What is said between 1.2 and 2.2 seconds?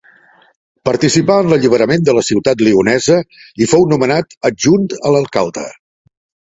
en l'alliberament de